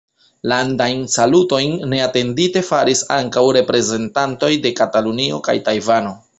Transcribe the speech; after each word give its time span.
Landajn 0.51 1.03
salutojn 1.15 1.75
neatendite 1.91 2.65
faris 2.71 3.05
ankaŭ 3.19 3.45
reprezentantoj 3.61 4.53
de 4.67 4.75
Katalunio 4.83 5.43
kaj 5.51 5.61
Tajvano. 5.71 6.21